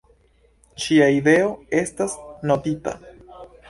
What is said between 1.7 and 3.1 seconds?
estas notita.